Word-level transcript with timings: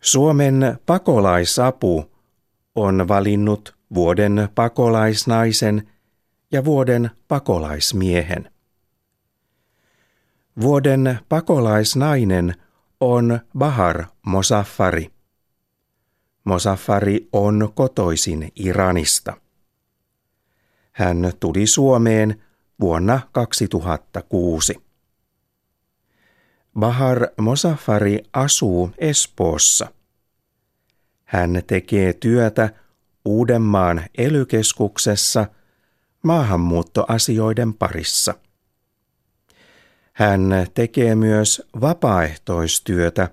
Suomen 0.00 0.78
pakolaisapu 0.86 2.10
on 2.74 3.08
valinnut 3.08 3.76
vuoden 3.94 4.48
pakolaisnaisen 4.54 5.88
ja 6.52 6.64
vuoden 6.64 7.10
pakolaismiehen. 7.28 8.50
Vuoden 10.60 11.18
pakolaisnainen 11.28 12.54
on 13.00 13.40
Bahar 13.58 14.04
Mosaffari. 14.26 15.10
Mosaffari 16.44 17.28
on 17.32 17.72
kotoisin 17.74 18.52
Iranista. 18.56 19.36
Hän 20.92 21.32
tuli 21.40 21.66
Suomeen 21.66 22.42
vuonna 22.80 23.20
2006. 23.32 24.89
Bahar 26.78 27.28
Mosaffari 27.40 28.18
asuu 28.32 28.90
Espoossa. 28.98 29.92
Hän 31.24 31.62
tekee 31.66 32.12
työtä 32.12 32.70
Uudenmaan 33.24 34.02
elykeskuksessa 34.18 35.46
maahanmuuttoasioiden 36.22 37.74
parissa. 37.74 38.34
Hän 40.12 40.50
tekee 40.74 41.14
myös 41.14 41.62
vapaaehtoistyötä 41.80 43.28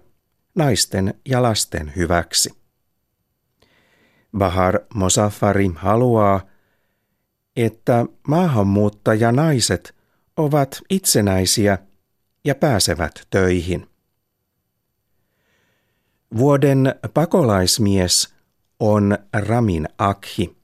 naisten 0.55 1.13
ja 1.25 1.41
lasten 1.41 1.93
hyväksi. 1.95 2.49
Bahar 4.37 4.79
Mosaffari 4.93 5.71
haluaa, 5.75 6.41
että 7.55 8.05
maahanmuuttajanaiset 8.27 9.95
ovat 10.37 10.81
itsenäisiä 10.89 11.77
ja 12.47 12.55
pääsevät 12.55 13.27
töihin. 13.29 13.89
Vuoden 16.37 16.95
pakolaismies 17.13 18.35
on 18.79 19.17
Ramin 19.33 19.89
Akhi. 19.97 20.57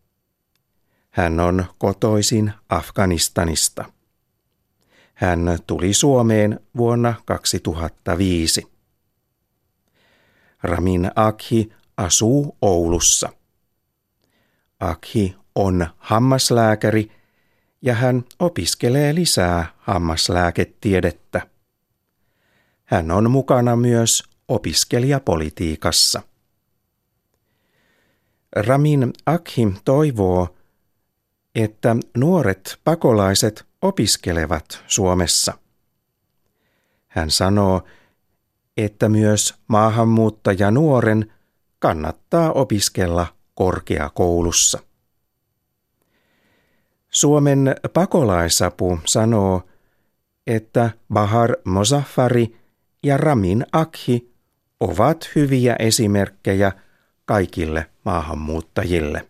Hän 1.09 1.39
on 1.39 1.66
kotoisin 1.77 2.53
Afganistanista. 2.69 3.85
Hän 5.13 5.57
tuli 5.67 5.94
Suomeen 5.94 6.59
vuonna 6.77 7.13
2005. 7.25 8.67
Ramin 10.63 11.11
Akhi 11.16 11.69
asuu 11.97 12.57
Oulussa. 12.61 13.29
Akhi 14.79 15.35
on 15.55 15.88
hammaslääkäri 15.97 17.11
ja 17.81 17.94
hän 17.94 18.23
opiskelee 18.39 19.16
lisää 19.16 19.66
hammaslääketiedettä. 19.77 21.52
Hän 22.85 23.11
on 23.11 23.31
mukana 23.31 23.75
myös 23.75 24.23
opiskelijapolitiikassa. 24.47 26.21
Ramin 28.55 29.13
Akhi 29.25 29.67
toivoo, 29.85 30.55
että 31.55 31.95
nuoret 32.17 32.79
pakolaiset 32.83 33.65
opiskelevat 33.81 34.83
Suomessa. 34.87 35.53
Hän 37.07 37.31
sanoo, 37.31 37.83
että 38.77 39.09
myös 39.09 39.55
maahanmuuttaja 39.67 40.71
nuoren 40.71 41.33
kannattaa 41.79 42.51
opiskella 42.51 43.27
korkeakoulussa. 43.55 44.79
Suomen 47.09 47.75
pakolaisapu 47.93 48.99
sanoo, 49.05 49.61
että 50.47 50.89
Bahar 51.13 51.55
Mozaffari 51.65 52.62
ja 53.03 53.17
Ramin 53.17 53.65
Akhi 53.71 54.33
ovat 54.79 55.29
hyviä 55.35 55.75
esimerkkejä 55.79 56.71
kaikille 57.25 57.85
maahanmuuttajille. 58.05 59.27